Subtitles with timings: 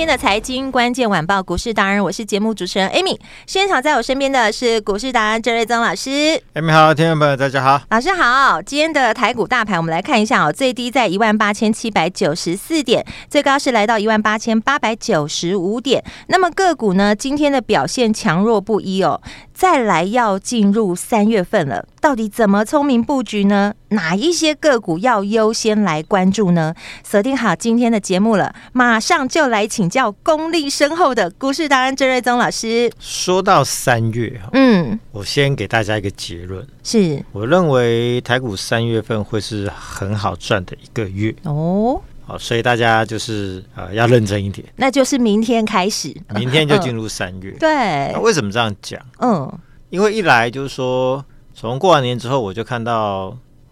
[0.00, 3.18] 天的财经关键晚报股市达人，我是节目主持人 Amy。
[3.46, 6.10] 现场在我身边的是股市达人郑瑞宗老师。
[6.54, 8.62] Amy 好，听众朋友大家好，老师好。
[8.62, 16.02] 今天的台股大盘，我们来看一下哦，最低在一万八千七百九十四点，最高是来到一万八千八百九十五点。
[16.28, 19.20] 那么个股呢，今天的表现强弱不一哦。
[19.60, 23.74] 再来要进入三月份了，到底怎么聪明布局呢？
[23.90, 26.74] 哪一些个股要优先来关注呢？
[27.04, 32.90] 锁定好今天的节目了，马上就来请教功力深厚的股市达人郑瑞宗老师。
[32.98, 42.00] 说到三月，嗯，我先给大家一个结论，是我认为台股三月份会是很好赚的一个月哦。
[42.30, 47.50] 好，所以大家就是呃要认真一点，那就是明天开始，明天就进入三月。
[47.58, 49.00] 对，那为什么这样讲？
[49.18, 49.52] 嗯，
[49.88, 53.30] 因为一来就是说，从过完年之后，我就看到，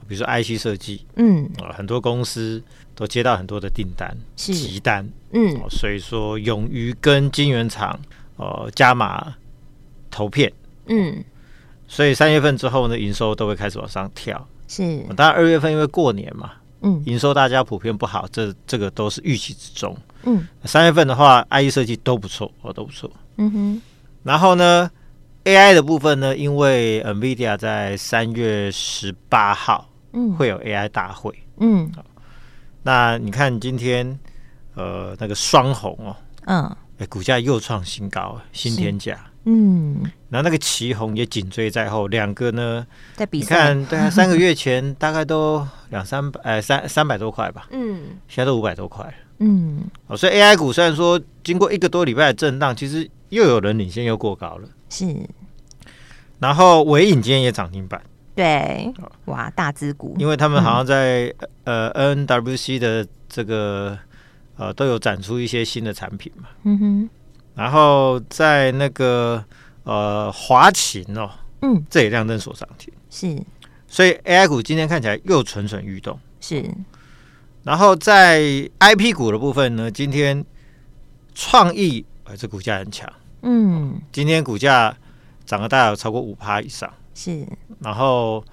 [0.08, 2.60] 比如说 IC 设计，嗯，很多公司
[2.96, 4.52] 都接到很多的订单，是。
[4.52, 7.96] 急单，嗯，所以说勇于跟晶圆厂
[8.38, 9.34] 呃加码
[10.10, 10.52] 投片，
[10.86, 11.22] 嗯，
[11.86, 14.48] 所以三月份之后呢，营收都会开始往上跳。
[14.66, 16.50] 是，当然二月份因为过年嘛。
[16.80, 19.96] 嗯，营收大家普遍不好，这这个都是预期之中。
[20.22, 23.10] 嗯，三月份的话，IE 设计都不错哦，都不错。
[23.36, 23.82] 嗯哼，
[24.22, 24.90] 然后呢
[25.44, 31.32] ，AI 的部分呢，因为 NVIDIA 在三月十八号嗯会有 AI 大会。
[31.58, 31.91] 嗯，
[32.82, 34.19] 那你看今天
[34.74, 36.16] 呃那个双红哦，
[36.47, 39.19] 嗯，哎股价又创新高，新天价。
[39.50, 42.86] 嗯，然后那个奇鋐也紧追在后，两个呢
[43.16, 43.72] 在比赛。
[43.72, 47.66] 你看，对啊，三个月前大概都两三百，呃，三三百多块吧。
[47.70, 49.10] 嗯，现在都五百多块。
[49.38, 54.69] 嗯，哦，所以 AI 股虽然说经过一个多礼拜的震荡，其实又有人领先又过高了。
[54.91, 55.16] 是。
[56.38, 58.03] 然后尾影今天也涨停板。
[58.34, 58.92] 对。
[59.25, 60.15] 哇，大资股。
[60.19, 61.32] 因为他们好像在、
[61.65, 63.98] 嗯、呃 NWC 的这个
[64.56, 66.48] 呃都有展出一些新的产品嘛。
[66.65, 67.10] 嗯哼。
[67.58, 69.44] 然后在那个
[69.82, 71.28] 呃华勤哦，
[71.62, 73.36] 嗯，这也亮灯所涨停，是，
[73.88, 76.64] 所以 AI 股今天看起来又蠢蠢欲动，是。
[77.64, 78.41] 然后在
[78.78, 80.44] IP 股的部分呢，今天
[81.34, 84.97] 创意呃这股价很强，嗯，今天股价
[85.44, 87.44] 涨了大概有超过五趴以上，是。
[87.80, 88.44] 然后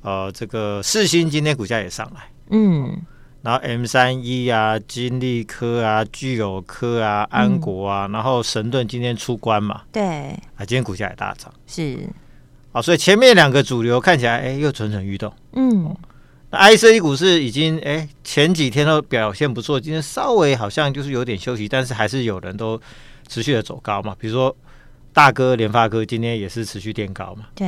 [0.00, 2.98] 呃这个世芯今天股价也上来，嗯。
[3.44, 10.02] 然后 M 三一啊，金利科啊，聚友科啊，安国啊，嗯、然后神盾今天出关嘛，对，
[10.56, 12.08] 啊，今天股价也大涨，是，
[12.72, 15.94] 啊，所以前面两个主流看起来，哎，又蠢蠢欲动，嗯，哦、
[16.48, 22.80] 那 IC 股市已经，哎，前几天都表现不错，今天稍微好像就是有点休息，但是还是有人都
[23.28, 24.56] 持续的走高嘛，比如说
[25.12, 27.66] 大哥联发科今天也是持续垫高嘛，对，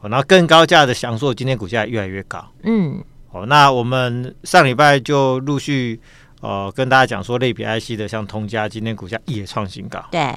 [0.00, 3.02] 哦，然后更高价的翔硕今天股价越来越高，嗯。
[3.36, 6.00] 哦，那我们上礼拜就陆续
[6.40, 10.02] 呃跟大家讲说，类比 IC 的像通家，今天股价也创新高。
[10.10, 10.34] 对，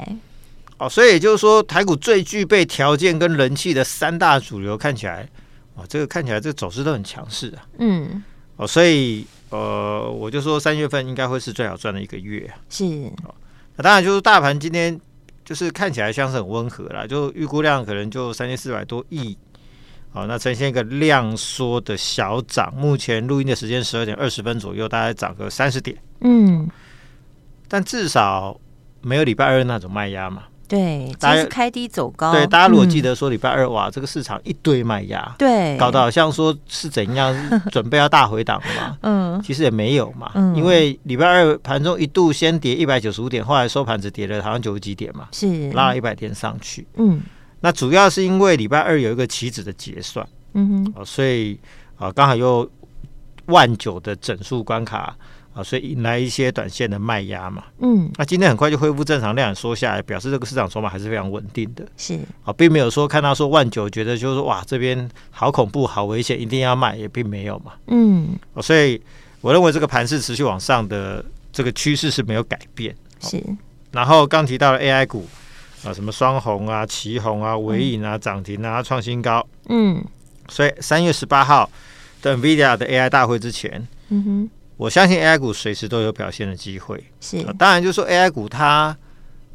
[0.77, 5.25] 哦，所以也就是说，台股最具备条件跟人气的三大主流，看起来，
[5.75, 7.63] 哦，这个看起来这个走势都很强势啊。
[7.77, 8.21] 嗯，
[8.57, 12.51] 哦，所以呃，我就说三月份应该会是最好赚的一个月。
[12.69, 12.83] 是，
[13.23, 13.33] 哦，
[13.77, 14.99] 那当然就是大盘今天
[15.45, 19.38] 就是看起来像是很温和啦，就预估量可能就三千四百多亿。
[20.11, 22.73] 好，那呈现一个量缩的小涨。
[22.75, 25.95] 目前录音的时间十二点二十分左右，大概涨个三十点。
[26.21, 26.67] 嗯，
[27.67, 28.59] 但至少
[29.01, 30.43] 没有礼拜二那种卖压嘛。
[30.67, 32.31] 对，大家是开低走高。
[32.31, 37.35] 对，大家如果记得说礼拜二、嗯、哇，这个市场一堆卖压，对，搞得好像说是怎样
[37.71, 38.97] 准备要大回档了嘛。
[39.01, 40.31] 嗯，其实也没有嘛。
[40.35, 46.88] 嗯，因为礼拜二盘中一度先跌一百九十五点，后来收盘只跌了好像九十几点嘛，是拉了一百点上去。
[46.97, 47.21] 嗯。
[47.61, 51.59] 那主要是因为礼拜二有一个期指的结算，嗯哼，啊所以
[51.97, 52.69] 啊，刚好又
[53.47, 55.13] 万九的整数关卡
[55.53, 62.17] 啊，所以引来一些短线的卖压嘛，嗯，那今天很快就恢复正常量缩下来，表示这个市场筹码还是非常稳定的，是。
[62.45, 68.29] 啊，并没有说看到说万九觉得就是说哇这边好恐怖好危险，一定要卖，也并没有嘛，嗯，
[68.62, 69.01] 所以
[69.41, 73.44] 我认为这个盘势持续往上的这个趋势是没有改变，是，
[73.91, 75.27] 然后刚提到了 AI 股。
[75.85, 79.45] 啊，什么双红啊、奇红啊、尾影啊涨停啊，创新高。
[79.67, 80.03] 嗯，
[80.47, 81.69] 所以三月十八号
[82.21, 87.03] 的 NVIDIA 的 AI 大会之前，嗯哼，我相信 AI 股随时都有表现的机会。
[87.21, 88.95] 是，啊、当然就是说 AI 股它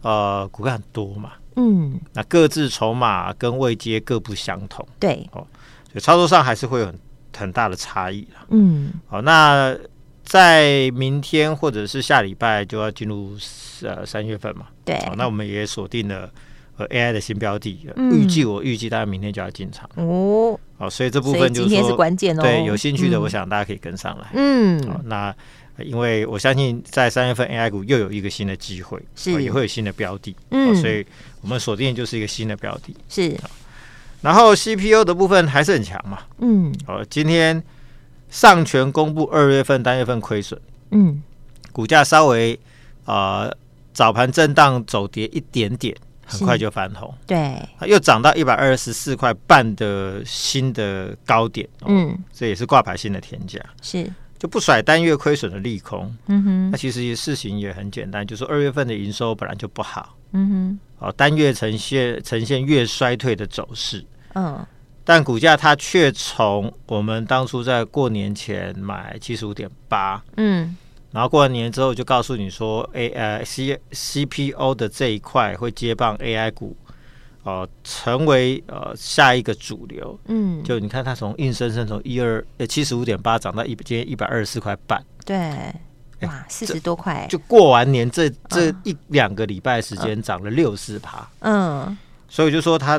[0.02, 5.46] 呃股票很多嘛，嗯，那各自筹码跟位阶各不相同，对，哦，
[5.92, 6.98] 所以操作上还是会有很
[7.36, 8.26] 很大的差异。
[8.48, 9.76] 嗯，好，那。
[10.24, 13.36] 在明天或者是下礼拜就要进入
[13.82, 16.30] 呃三月份嘛，对，好，那我们也锁定了
[16.78, 19.88] 呃 AI 的新标的，嗯、预计我预计大概明天就要进场。
[19.96, 25.34] 哦，好，所以这部分就是说今天是关键哦，对，有兴趣的，我想大家可以跟上来，嗯，好，那
[25.78, 29.42] 因为我相信在三月份 AI 股又有一个新的机会，是。
[29.42, 31.04] 也会有新的标的，嗯，所以
[31.42, 33.38] 我们锁定就是一个新的标的，是，
[34.22, 37.62] 然后 CPU 的部分还是很强嘛，嗯，好，今天。
[38.34, 40.58] 上权公布二月份单月份亏损，
[40.90, 41.22] 嗯，
[41.70, 42.58] 股价稍微
[43.04, 43.56] 啊、呃、
[43.92, 45.96] 早盘震荡走跌一点点，
[46.26, 54.10] 很快就翻红，对，又涨到一百二十四块半的新的高点，哦、嗯，这也是挂牌新的天价，是。
[54.36, 60.48] 就不甩单月亏损的利空，嗯哼，那其实事情也很简单，就是二月份的营收本来就不好，嗯
[60.98, 64.04] 哼，哦，单月呈现呈现月衰退的走势，
[64.34, 64.66] 嗯。
[65.06, 70.74] 但股价它却从我们当初在过年前买七十五点八，嗯，
[71.12, 76.74] 然后过完年之后就告诉你说，A 呃 C C P O 的这一块会接棒 A I 股，
[77.42, 85.36] 哦、呃，成为呃下一个主流，嗯，就你看它从硬生生从一二呃七十五点八涨到一今天一百二十四块半，对，
[86.22, 91.94] 哇，四十多块，就过完年这这一两个礼拜时间涨了六四趴，嗯，
[92.26, 92.98] 所以就说它。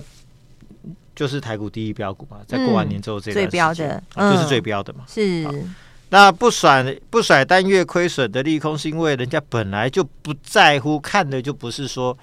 [1.15, 5.05] 就是台股第一标股嘛，在过完年之后这段时间、嗯、最标的、嗯啊，就是最标的嘛。
[5.07, 5.65] 是，
[6.09, 12.15] 那不甩不甩单月亏损的利空，是因为人家本来就不在乎，看的就不是说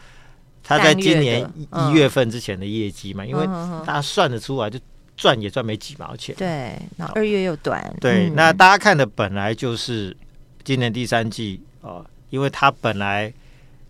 [0.62, 3.46] 他在今年一月份之前的业绩嘛，因为
[3.86, 4.78] 大家算得出来，就
[5.16, 6.34] 赚也赚没几毛钱。
[6.36, 7.92] 对，那二月又短。
[8.00, 10.16] 对，那大家看的本来就是
[10.62, 13.32] 今年第三季哦，因为他本来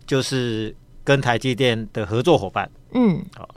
[0.06, 0.75] 就是
[1.05, 2.70] 跟台积电的合作伙伴。
[2.94, 3.48] 嗯，好。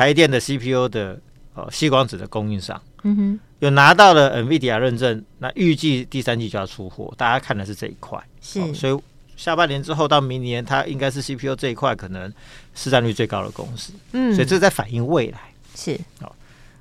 [0.00, 1.20] 台电的 CPU 的
[1.52, 7.12] 呃细光子的供应商，嗯哼，有拿到了 NVIDIA 认证，那预计第三季就要出货。
[7.18, 8.98] 大家看的是这一块，是、哦，所以
[9.36, 12.32] 下半年之后到明年，它应该是 CPU 这一块可能
[12.74, 15.38] 市占率最高的公司，嗯，所以这在反映未来。
[15.76, 16.00] 是。
[16.22, 16.32] 哦，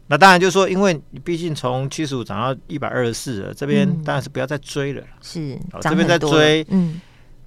[0.08, 7.02] 那当然就是说，因为你毕竟从七十五涨到一百二十四了，这边当然是不要再追了，是，哦、这边再追，嗯。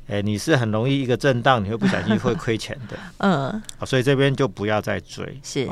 [0.09, 2.97] 哎，你是很容易一个震荡，你会不小心会亏钱的。
[3.19, 5.41] 嗯，所以这边就不要再追。
[5.43, 5.69] 是，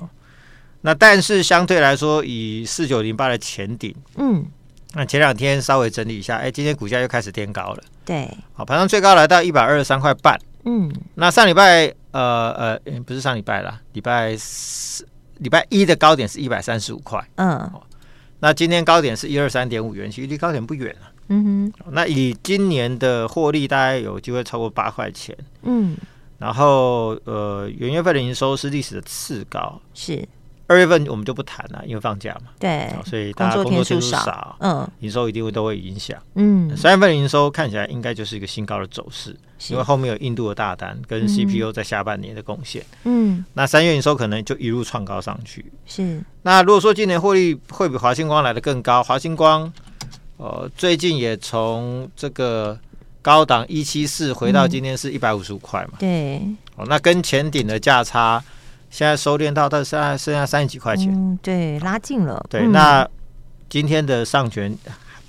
[0.82, 4.46] 那但是相对来说，以四九零八的前顶，嗯，
[4.94, 7.82] 那前两天稍微整理一下，哎，今天股价又开始颠高了。
[8.04, 10.38] 对，好，盘上最高来到一百二十三块半。
[10.64, 15.06] 嗯，那上礼拜，呃呃，不是上礼拜啦，礼拜四、
[15.38, 17.22] 礼拜一的高点是一百三十五块。
[17.36, 17.70] 嗯，
[18.40, 21.09] 那今天高点是一二三点五元，其实离高点不远了。
[21.30, 25.36] 嗯哼，那以今年的获利，大概有机会超过八块钱。
[25.62, 25.96] 嗯，
[26.38, 30.28] 然后呃，元月份的营收是历史的次高，是。
[30.66, 32.52] 二月份我们就不谈了，因为放假嘛。
[32.60, 36.16] 对，所以大家工作天数少，嗯，营收一定会都会影响。
[36.36, 39.36] 嗯，三月份的营收看起来应该就是一个新高的走势，
[39.68, 42.84] 因为后面有印度的大单跟 CPU 在下半年的贡献。
[43.02, 45.64] 嗯，那三月营收可能就一路创高上去。
[45.86, 46.22] 是。
[46.42, 49.72] 那如果说今年获利会比华星光来的更高，华星光。
[50.40, 52.78] 呃，最近也从这个
[53.20, 55.98] 高档一七四回到今天是一百五十五块嘛？
[55.98, 56.40] 对。
[56.76, 58.42] 哦，那跟前顶的价差
[58.88, 61.12] 现在收敛到它现在剩下三十几块钱。
[61.12, 62.42] 嗯，对，拉近了。
[62.48, 63.06] 对，那
[63.68, 64.74] 今天的上权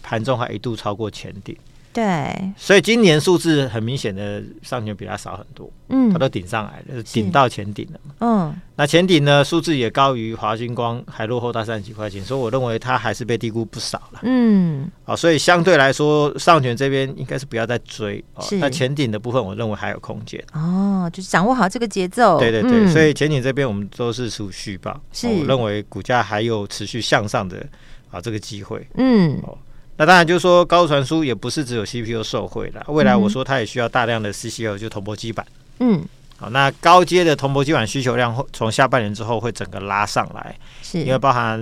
[0.02, 1.54] 盘中还一度超过前顶。
[1.94, 27.66] 对，所以今年数字很明显的上权比它少很多，嗯，它都顶上来了，顶到前顶了嘛，嗯，那前顶呢数字也高于华星光，还落后到三十几块钱，所以我认为它还是被低估不少了，嗯，好，所以相对来说上权这边应该是不要再追，哦，那前顶的部分我认为还有空间，哦，就是掌握好这个节奏，对对对，所以前顶这边我们都是属续报，是，我认为股价还有持续向上的
[28.10, 29.58] 啊这个机会，嗯，哦。
[29.98, 35.46] 那当然，就是说高传输也不是只有 CPU 受惠的，未来我说它也需要大量的 CCL，就铜箔基板。
[35.80, 36.04] 嗯，
[36.38, 41.60] 好，那高阶的铜箔基板需求量从下半年之后会整个拉上来，是因为包含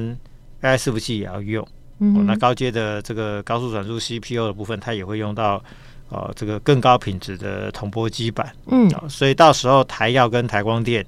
[0.61, 1.67] AI 伺服器也要用。
[1.99, 5.61] 嗯，那高阶的这个高速传输 CPU 的部分，它也会用到
[6.09, 8.53] 呃这个更高品质的铜箔基板。
[8.67, 11.05] 嗯，所以到时候台耀跟台光电。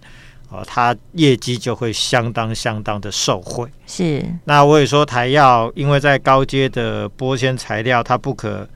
[0.51, 3.67] 哦，它业绩就会相当相当的受惠。
[3.87, 8.67] 是，那我也说台耀，因为在高阶的玻纤材料，它不可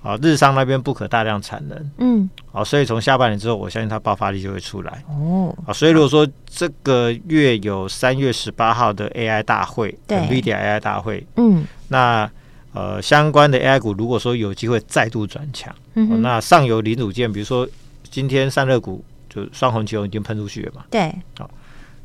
[0.00, 5.02] 啊，日商那边不可大量产能，嗯，哦，所以从下半年之后，我相信它爆发力就会出来。
[5.08, 12.30] 哦，啊，所以如果说这个月有三月十八号的 AI 大会，对，NVIDIA AI 大会，嗯，那
[12.74, 17.66] 呃相关的 AI 股，如果说有机会再度转强，嗯哼，那上游零组件，比如说
[18.10, 19.02] 今天散热股
[19.34, 21.50] 就双红旗红已经喷出去了嘛，对，好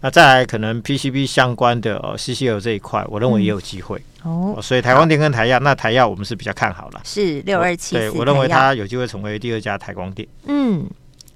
[0.01, 4.01] 那再来可能 PCB 相关的哦 CCL 这一块，我认为也有机会。
[4.23, 10.25] 哦，所以台光电跟台亚，那台亚我们是比较看好了，是六二七，对我认为它有机会成为第二家台光电。
[10.45, 10.89] 嗯，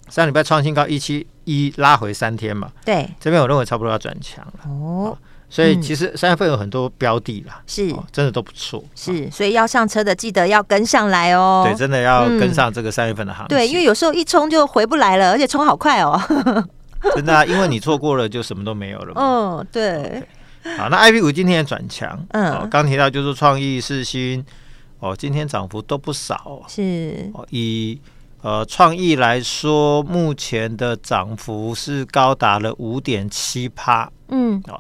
[0.09, 4.53] 上礼拜创新高一七一，拉回三天嘛，对，这边我认为差不多要转强了。
[4.69, 5.17] 哦，
[5.49, 8.83] 所以其实三月份有很多标的啦，是真的都不错。
[8.95, 11.63] 是，所以要上车的记得要跟上来哦。
[11.65, 13.55] 对，真的要跟上这个三月份的行情。
[13.55, 16.19] 对，因为有时候一冲就回不来了，而且冲好快哦。
[17.15, 19.21] 真的啊，因为你错过了，就什么都没有了嘛。
[19.21, 20.23] 嗯，对。
[20.77, 22.17] 好，那 I P 股今天也转强。
[22.29, 24.45] 嗯，刚提到就是创意、世新，
[24.99, 26.63] 哦，今天涨幅都不少哦。
[26.69, 27.29] 是。
[27.33, 27.99] 哦，以
[28.43, 34.07] 呃创意来说，目前的涨幅是高达了五点七趴。
[34.27, 34.61] 嗯。
[34.67, 34.79] 哦，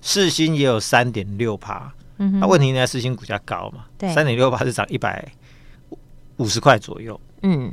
[0.00, 1.94] 世芯也有三点六趴。
[2.18, 2.40] 嗯。
[2.40, 2.84] 那问题呢？
[2.84, 3.84] 世芯股价高嘛？
[3.96, 4.12] 对。
[4.12, 5.24] 三点六趴是涨一百
[6.38, 7.20] 五十块左右。
[7.42, 7.70] 嗯。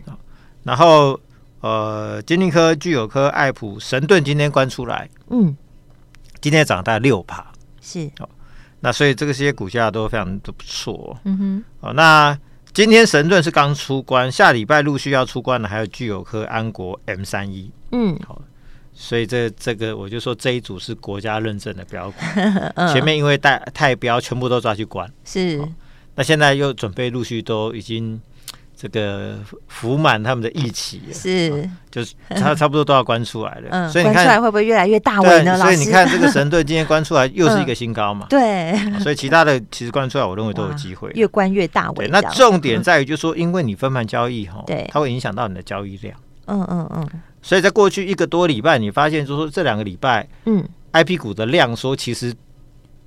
[0.61, 1.19] 然后。
[1.61, 5.53] 呃，金立科、聚友科、爱普、神盾今天关出来，嗯，
[6.39, 7.45] 今天涨大概六趴，
[7.81, 8.29] 是哦。
[8.79, 11.63] 那所以这个些股价都非常的不错，哦，嗯哼。
[11.81, 12.39] 哦，那
[12.73, 18.41] 今天神盾是刚出关，下礼拜陆续要出关的还有具有科、安国、M 三一，嗯，好，哦。
[18.93, 22.17] 所以这这个我就说这一组是国家认证的标股，
[22.75, 25.69] 嗯，前面因为带太标全部都抓去关，是，哦。
[26.15, 28.21] 那现在又准备陆续都已经。
[28.81, 35.57] 这个福满他们的预期是、哦，就是差差不多都要关出来了，嗯，所以你看出来会不会越来越大尾呢？
[35.57, 42.07] 所以你看这个神盾今天关出来又是一个新高嘛， 嗯、对、哦，所以其他的其实关出来我认为都有机会，越关越大尾。
[42.07, 47.09] 那重点在于就是说，因为你分盘交易哈，对，它会影响到你的交易量，嗯嗯嗯，
[47.41, 52.33] 所以在过去一个多礼拜，你发现就是说这两个礼拜，嗯，I P 股的量说其实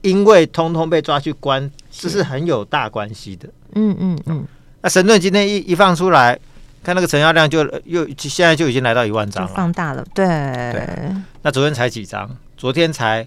[0.02, 2.22] 因为通通被抓去关，这是。
[2.22, 4.44] 很有大关系的，嗯嗯嗯。
[4.82, 6.38] 那神盾今天一一放出来，
[6.82, 10.04] 看那个成交量就又现在就已经来到一万张了，放大了。
[10.12, 11.14] 对，对。
[11.42, 12.28] 那昨天才几张？
[12.56, 13.26] 昨天才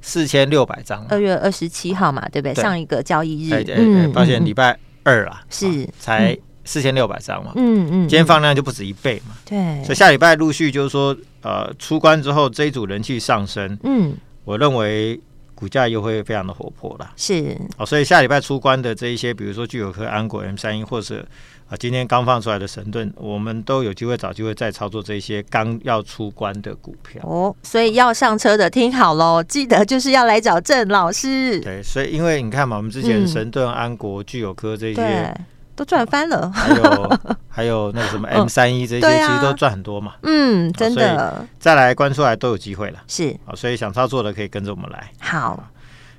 [0.00, 1.06] 四千六百张。
[1.08, 2.54] 二月二十七号嘛，对不对？
[2.54, 7.52] 对上一个交易日，哎哎、嗯，发现礼拜二了，是、啊、才四千六百张嘛。
[7.54, 8.08] 嗯嗯。
[8.08, 9.36] 今天放量就不止一倍嘛。
[9.44, 9.82] 对。
[9.84, 15.20] 所以下礼拜陆续就是说，呃，出关之后这一组人气上升，嗯，我认为。
[15.56, 21.26] 股价又会非常的活泼了，是哦，所以下礼拜出关的这一些，比如说具有科、安国、M 三一，或者
[21.68, 27.56] 啊今天刚放出来的神盾，我们都有机会找机会再操作这些刚要出关的股票哦。
[27.62, 31.58] 所以要上车的听好喽，记得就是要来找郑老师。
[31.60, 35.34] 对，所以因为你看嘛，我们之前神盾、嗯、安国、具有科这些。
[35.76, 37.18] 都赚翻了，还有
[37.48, 40.14] 还有那个什么 M 三一这些，其实都赚很多嘛。
[40.22, 41.46] 嗯，真的。
[41.60, 43.36] 再来关出来都有机会了，是。
[43.44, 45.12] 好，所以想操作的可以跟着我们来。
[45.20, 45.62] 好，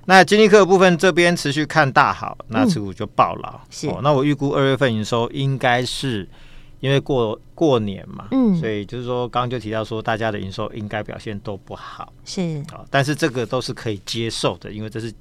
[0.05, 3.59] 那金立科的部分这边持续看大好，那持股就爆牢。
[3.71, 3.91] 是。
[4.03, 6.29] 那我预估二月份营收应该是
[6.79, 12.63] 因为过过年嘛，嗯，所以就是说刚刚就提到说大家的营收应该表现都不好，是。
[12.71, 15.11] 好，但是这个都是可以接受的，因为这是。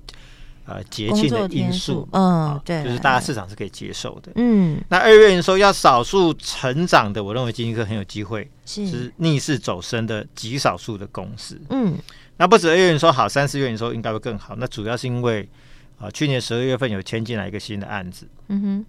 [0.68, 4.82] 呃，节庆的因素，嗯，对，就是大家市场是可以接受的，嗯。
[4.88, 11.96] 那二月营收要少数成长的，我认为金立科很有机会，是，是逆势走升的极少数的公司，嗯。
[12.38, 14.56] 那不止二月营收好，三四月营收应该会更好。
[14.56, 15.48] 那主要是因为
[15.98, 18.86] 啊、呃，去年十二月份有签进来一个新的案子，嗯哼，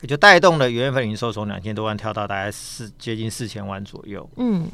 [0.00, 4.66] 也就带动了元月份营收从两千多万跳到大概四接近四千万左右，嗯。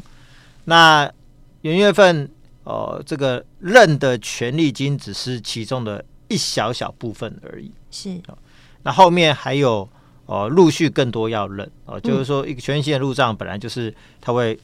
[0.66, 1.11] 那
[1.62, 2.30] 元月份
[2.62, 6.04] 呃，这个认的权利金只是其中的。
[6.35, 8.21] 一小小部分而已，是。
[8.83, 9.88] 那后面还有
[10.26, 11.64] 呃陆续更多要认。
[11.87, 14.59] 哦、呃，就是说一个全新的入账本来就是它会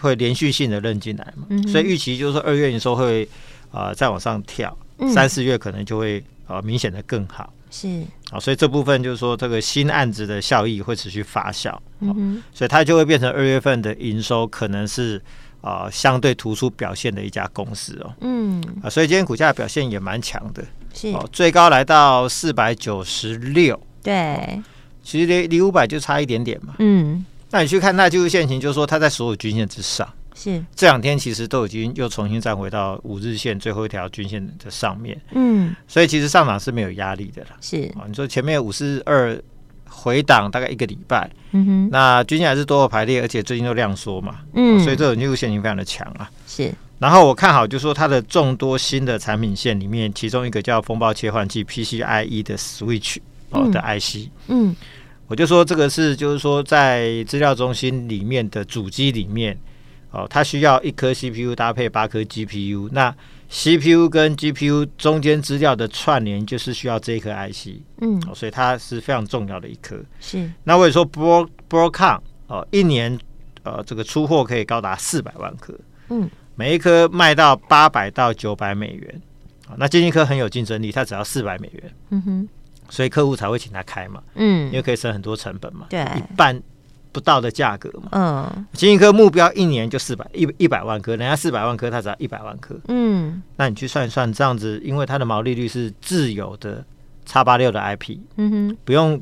[0.00, 3.24] 会连续性的认进来嘛，嗯、所以预期就是说二月营收会
[3.70, 4.76] 啊、呃、再往上跳，
[5.14, 8.02] 三四月可能就会呃明显的更好，是。
[8.30, 15.20] 啊，所以这部分就是说这个新案子的效益会持续发酵，嗯哼，所以它就会变成二月份的营收可能是。
[15.60, 20.64] 啊、呃，相对突出表现的一家公司哦，嗯，啊，所以今天股价表现也蛮强的，
[20.94, 21.08] 是。
[21.08, 24.62] 哦，最高来到四百九十六，对、哦，
[25.02, 30.64] 其实离离五百就差一点点嘛，嗯，那你去看它技术线型，就是说它在所有均线之上，是。
[30.74, 37.82] 这两天其实都已经又重新站回到五日线最后一条均线的上面，嗯，所以其实上涨是没有压力的了，是。
[37.96, 39.40] 啊、哦，你说前面五四二。
[39.92, 46.30] 回档大概一个礼拜，嗯哼，那均线还是多头排列，而且最近都量缩嘛，嗯，所以这种技术线型非常的强啊。
[46.46, 53.16] 是，然后我看好，就是说它的众多新的产品线里面，其中一个叫风暴切换器 PCIe 的 Switch
[53.50, 54.74] 哦的 IC，嗯，
[55.26, 59.58] 我就说这个是就是说在资料中心里面的主机里面
[60.12, 63.14] 哦，它需要一颗 CPU 搭配八颗 GPU，那
[63.50, 67.68] CPU 跟 GPU 中间资料的串联就是需要这一颗 IC，
[68.00, 70.00] 嗯，所以它是非常重要的一颗。
[70.20, 70.50] 是。
[70.62, 73.18] 那我也说 Bro Broadcom 哦，一年
[73.64, 75.76] 呃这个出货可以高达四百万颗，
[76.10, 79.20] 嗯，每一颗卖到八百到九百美元。
[79.76, 82.48] 那晶心科很有竞争力，它只要四百美元，嗯哼，
[82.88, 86.60] 所以客户才会请他开嘛，嗯，因为可以省很多成本嘛，对，一半
[87.12, 96.84] 不到的价格嘛，嗯，晶心科目标一年就四百一一百万颗，人家四百万颗，他只要一百万颗，嗯，那你去算一算，这样子，因为它的毛利率是自有的
[97.24, 99.20] 叉八六的 IP，嗯哼，不用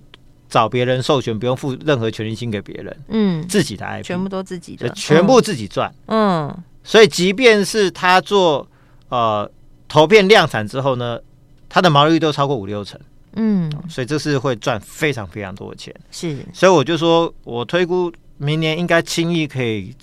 [0.49, 8.67] 找别人授权，不用付任何权利金给别人，嗯，自己的 IP 全部都自己的，全部自己赚，嗯，所以即便是他做
[9.09, 9.51] 呃。
[9.91, 11.19] 投片量产之后呢，
[11.67, 13.01] 它的毛利率都超过五六成，
[13.35, 19.95] 嗯，所以这是会赚非常非常多的钱，是，所以我就说我推估明年应该轻易可以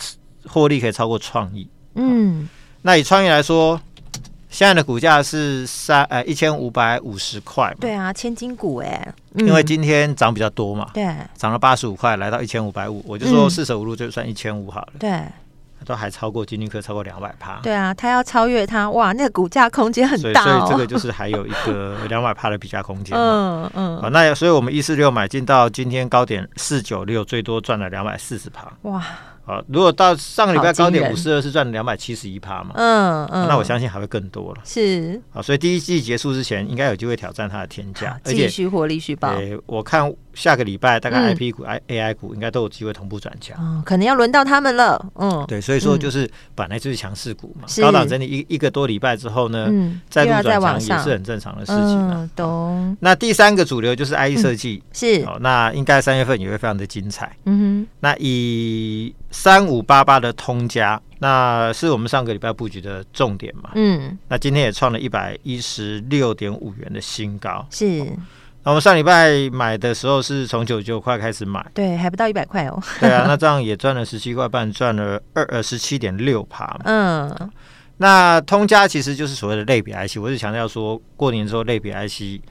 [0.46, 2.48] 获利可以超过创意，嗯，
[2.82, 3.80] 那以创意来说，
[4.50, 11.06] 现在的股价是三呃一千五百五十块，对啊，千金股哎，因为今天涨比较多嘛，对，
[11.36, 15.22] 涨了八十五块，来到一千五百五，我就说四舍五入就算一千五好了，对。
[15.86, 29.02] 都还超过金立科超过两百趴，对啊，他要超越它，哇，那个股价空间很大，哦，所以这个就是还有一个 两百趴的比价空间，嗯嗯，啊，那所以我们一四六买进到今天高点四九六，最多赚了两百四十趴，哇。
[29.48, 34.62] 好，如果到上个礼拜高点五四二是赚了两百七十一趴嘛，嗯嗯，那我相信还会更多了。
[34.66, 39.36] 是，好，所以第一季结束之前，应该有机会挑战它的天价，而且继续获利续报。
[39.36, 45.04] 对，我看下个礼拜大概 IP 股、I AI 股应该都有机会同步转强，嗯，可能要轮到他们了。
[45.16, 49.68] 嗯，对，所以说就是本来就是强势股嘛，高档整理一一个多礼拜之后呢，
[50.10, 52.30] 再度转强也是很正常的事情嘛。
[52.36, 52.96] 懂。
[53.00, 57.36] 那第三个主流就是 IE 设计，是，哦，那应该三月份也会非常的精彩。
[57.46, 59.16] 嗯哼，那以。
[59.32, 63.72] 三五八八的通家，那是我们上个礼拜布局的重点嘛？
[63.76, 67.68] 嗯，那今天也创了一百一十六点五元的新高。
[67.70, 68.06] 是，
[68.66, 72.82] 那我们上礼拜买的时候是从九十九块开始买，对，还不到一百块哦。
[73.00, 76.78] 对啊，那这样也赚了十七块半，赚了二呃十七点六趴。
[76.84, 77.34] 嗯，
[77.98, 82.42] 那通家其实就是所谓的类比 IC，我是强调说过年之后类比 IC。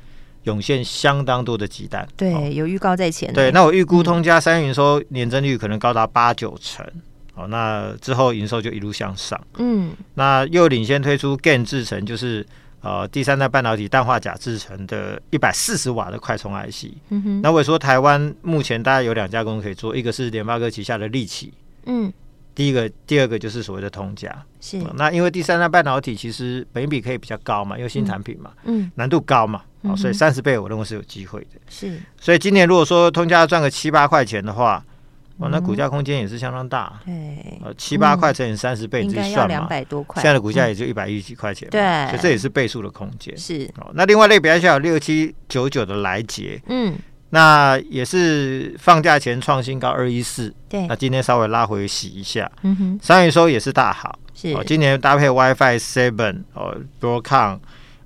[0.44, 3.33] 涌现相当多的鸡蛋，对，有预告在前。
[3.33, 6.87] 对，那我预估通家三月营收年增率可能高达八九成，
[7.35, 9.40] 哦，那之后营收就一路向上。
[9.57, 12.46] 嗯，那又领先推出 GaN 制程，就是
[12.85, 16.92] 呃第三代半导体氮化镓制成的一百四十瓦的快充 IC。
[17.09, 21.53] 嗯哼，那我也说台湾目前大概有两家公司可以做，一个是联发科旗下的力奇。
[21.87, 22.12] 嗯。
[22.55, 34.81] 第一个，第二个就是所谓的通家，是、嗯、那因为第三代半导体其实本益比可以比较高嘛，因为新产品嘛，嗯，难度高嘛，嗯、哦，所以三十倍我认为是有机会的，是，所以今年如果说通家赚个七八块钱的话，
[35.38, 46.97] 哇，那股价空间也是相当大，对，呃，七八块乘以三十倍，你自己算嘛，两百多块，现在的股价也就一百一十几块钱，对，所以这也是倍数的空间，是，哦，那另外类比较小六七九九的来捷，嗯。
[47.31, 54.53] 那也是放假前创新高二一四，对，那今天稍微拉回洗一下，嗯哼，三月收也是大好，是。
[54.53, 57.59] 哦，今年搭配 WiFi Seven 哦，Broadcom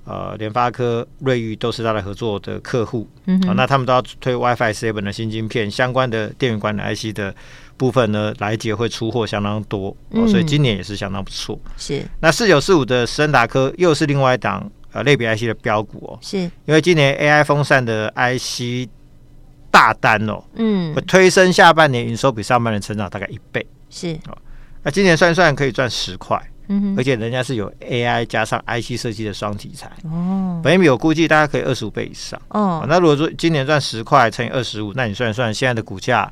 [0.08, 7.34] 呃，联发科、瑞昱都是他的合作的客户，嗯啊，那他们都要推 WiFi Seven 的新晶片，相关的电源管理 IC 的
[7.76, 12.02] 部分呢，来捷会出货相当多，哦，所以今年也是相当不错，是。
[12.20, 16.38] 那四九四五的森达科又是另外一档呃类比 IC 的标股哦，是。
[16.38, 18.88] 因为今年 AI 风扇的 IC。
[19.70, 24.14] 大单哦，嗯，会推升下半年营收比上半年成长大概一倍，是。
[24.26, 24.36] 哦。
[24.82, 30.60] 那今年算算可以赚十块，嗯，而且人家是有 AI 加上 IC 设计的双题材哦。
[30.62, 32.86] 本益比我估计大概可以二十五倍以上哦。
[32.88, 36.30] 那如果说今年赚十块乘以二十五，那你算一算现在的股价。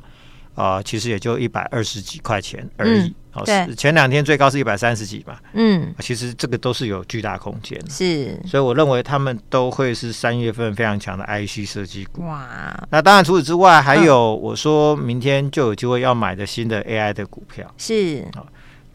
[0.57, 3.13] 啊、呃，其实也就一百二十几块钱而已。
[3.29, 5.35] 好、嗯，前两天最高是一百三十几嘛。
[5.53, 7.79] 嗯，其实这个都是有巨大空间。
[7.87, 12.25] 是，所以我认为他们都会是三月份非常强的 IC 设计股。
[12.25, 17.71] 哇，那当然除此之外，还有我说明天就有机会要买的新的 AI 的股票。
[17.77, 18.41] 是，啊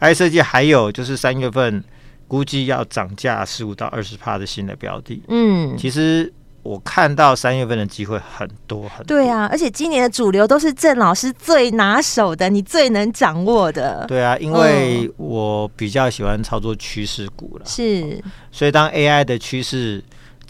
[0.02, 1.82] ，IC 设计还有就是三月份
[2.28, 5.22] 估计要涨价十五到二十帕的新的标的。
[5.28, 6.32] 嗯，其实。
[6.64, 14.04] 我看到三月份的机会很多很多，对啊，而且今年的主流都是郑老师最拿手的，你最能掌握的。
[14.06, 20.00] 对啊，因为我比较喜欢操作趋势股了，是，所以当 AI 的趋势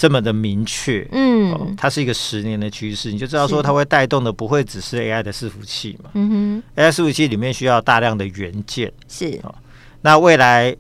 [0.02, 9.40] 这么的明确，嗯，它是一个十年的趋势，你就知道说它会带动的不会只是 AI 的伺服器嘛，嗯哼，AI 伺服器里面需要大量的元件，是，
[10.00, 10.76] 那未来。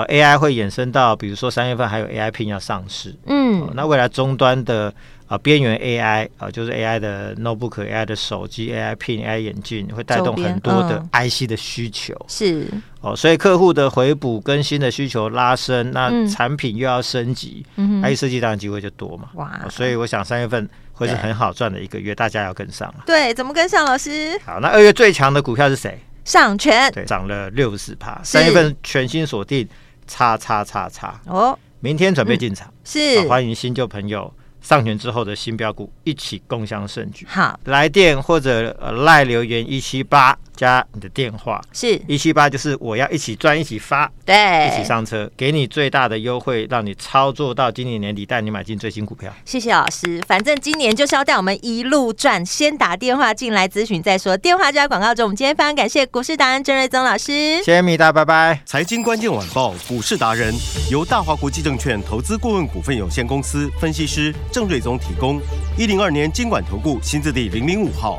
[0.00, 4.92] 呃 AI 会衍生到，比如说三月份还有 AI Pin 要上市，嗯、呃，那未来终端的。
[5.26, 12.14] 啊，边缘 AI 啊，就是 AI 的 notebook、AI 的手机、AI Pin、AI 眼镜，会带动很多的 IC 的需求。
[12.14, 12.66] 嗯、是
[13.00, 19.30] 哦，所以客户的回补更新的需求拉升，那产品又要升级，嗯，IC 设计当然机会就多嘛。
[19.36, 23.04] 哇、哦，所以我想三月份会是很好赚的一个月，大家要跟上了。
[23.06, 23.86] 对，怎么跟上？
[23.86, 25.98] 老师，好，那二月最强的股票是谁？
[26.26, 28.20] 上权，对，涨了六十四趴。
[28.22, 29.66] 三月份全新锁定，
[30.06, 34.32] 叉叉叉叉哦，明天准备进场，嗯、是、哦、欢迎新旧朋友。
[34.60, 37.26] 上权之后的新标股，一起共享盛举。
[37.28, 40.34] 好，来电或者呃赖留言一七八。
[40.56, 49.32] 加你的电话是一七八，就是我要一起赚，一起发，对，一起上车，给你最大的优惠，让你操作到今年年底，带你买进最新股票。
[49.44, 55.24] 谢谢老师，反正今年就是要带我们一路赚，先打电话进来咨询再说，电话就在广告中。
[55.24, 58.60] 我们今天非常感谢股市达人郑瑞宗老师，谢谢米大，拜拜。
[58.64, 60.54] 财经关键晚报股市达人
[60.90, 65.40] 由大华国际证券投资顾问股份有限公司分析师郑瑞宗提供，
[65.76, 68.18] 一零二年金管投顾新字第零零五号。